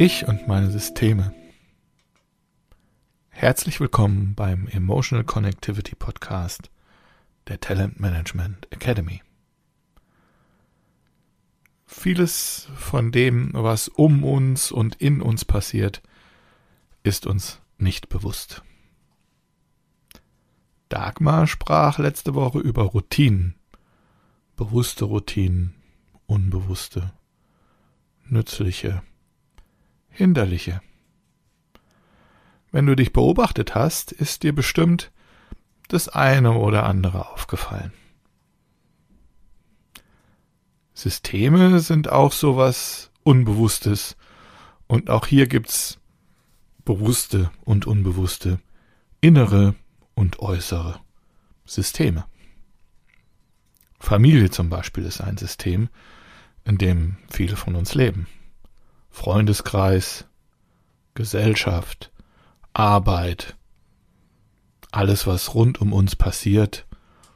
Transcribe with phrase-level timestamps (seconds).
[0.00, 1.34] Ich und meine Systeme.
[3.30, 6.70] Herzlich willkommen beim Emotional Connectivity Podcast
[7.48, 9.22] der Talent Management Academy.
[11.84, 16.00] Vieles von dem, was um uns und in uns passiert,
[17.02, 18.62] ist uns nicht bewusst.
[20.88, 23.56] Dagmar sprach letzte Woche über Routinen,
[24.54, 25.74] bewusste Routinen,
[26.26, 27.12] unbewusste,
[28.28, 29.02] nützliche,
[30.18, 30.82] hinderliche.
[32.72, 35.12] Wenn du dich beobachtet hast, ist dir bestimmt
[35.86, 37.92] das eine oder andere aufgefallen.
[40.92, 44.16] Systeme sind auch sowas Unbewusstes
[44.88, 46.00] und auch hier gibt's
[46.84, 48.58] bewusste und unbewusste,
[49.20, 49.76] innere
[50.14, 50.98] und äußere
[51.64, 52.24] Systeme.
[54.00, 55.88] Familie zum Beispiel ist ein System,
[56.64, 58.26] in dem viele von uns leben.
[59.10, 60.26] Freundeskreis,
[61.14, 62.12] Gesellschaft,
[62.72, 63.56] Arbeit,
[64.90, 66.86] alles, was rund um uns passiert,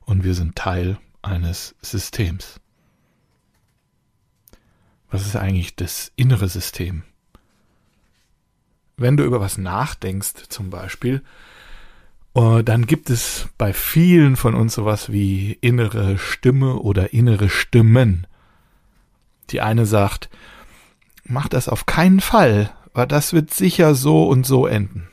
[0.00, 2.60] und wir sind Teil eines Systems.
[5.10, 7.02] Was ist eigentlich das innere System?
[8.96, 11.22] Wenn du über was nachdenkst, zum Beispiel,
[12.34, 18.26] äh, dann gibt es bei vielen von uns sowas wie innere Stimme oder innere Stimmen.
[19.50, 20.28] Die eine sagt,
[21.28, 25.08] mach das auf keinen Fall, weil das wird sicher so und so enden.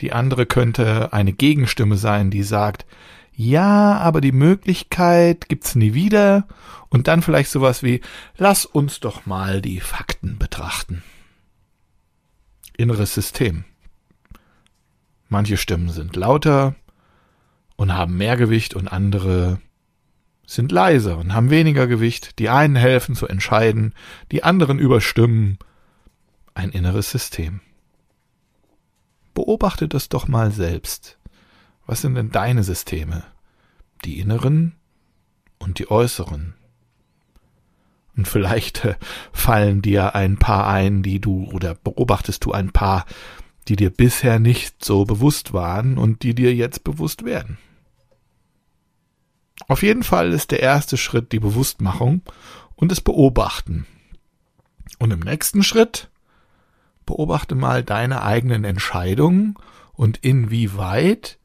[0.00, 2.86] Die andere könnte eine Gegenstimme sein, die sagt,
[3.32, 6.46] ja, aber die Möglichkeit gibt's nie wieder
[6.88, 8.00] und dann vielleicht sowas wie,
[8.36, 11.02] lass uns doch mal die Fakten betrachten.
[12.76, 13.64] Inneres System.
[15.28, 16.74] Manche Stimmen sind lauter
[17.76, 19.60] und haben mehr Gewicht und andere
[20.50, 23.94] sind leiser und haben weniger Gewicht, die einen helfen zu entscheiden,
[24.32, 25.58] die anderen überstimmen.
[26.54, 27.60] Ein inneres System.
[29.32, 31.18] Beobachte das doch mal selbst.
[31.86, 33.22] Was sind denn deine Systeme?
[34.04, 34.74] Die inneren
[35.60, 36.54] und die äußeren.
[38.16, 38.96] Und vielleicht äh,
[39.32, 43.06] fallen dir ein paar ein, die du oder beobachtest du ein paar,
[43.68, 47.58] die dir bisher nicht so bewusst waren und die dir jetzt bewusst werden.
[49.70, 52.22] Auf jeden Fall ist der erste Schritt die Bewusstmachung
[52.74, 53.86] und das Beobachten.
[54.98, 56.10] Und im nächsten Schritt
[57.06, 59.54] beobachte mal deine eigenen Entscheidungen
[59.92, 61.38] und inwieweit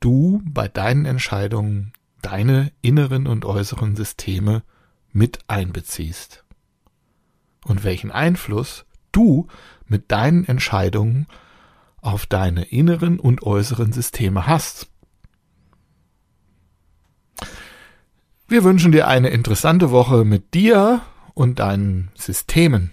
[0.00, 1.92] du bei deinen Entscheidungen
[2.22, 4.62] deine inneren und äußeren Systeme
[5.12, 6.44] mit einbeziehst.
[7.66, 9.46] Und welchen Einfluss du
[9.84, 11.26] mit deinen Entscheidungen
[12.00, 14.91] auf deine inneren und äußeren Systeme hast.
[18.52, 21.00] Wir wünschen dir eine interessante Woche mit dir
[21.32, 22.90] und deinen Systemen.